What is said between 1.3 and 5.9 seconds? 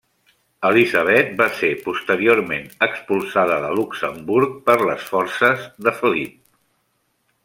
va ser posteriorment expulsada de Luxemburg per les forces